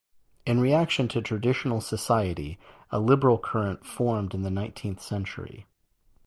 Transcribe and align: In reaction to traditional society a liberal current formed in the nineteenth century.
In 0.47 0.59
reaction 0.59 1.07
to 1.09 1.21
traditional 1.21 1.79
society 1.79 2.57
a 2.89 2.99
liberal 2.99 3.37
current 3.37 3.85
formed 3.85 4.33
in 4.33 4.41
the 4.41 4.49
nineteenth 4.49 4.99
century. 4.99 5.67